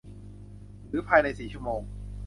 [0.87, 1.81] หรือภายใน สี่ ชั่วโมง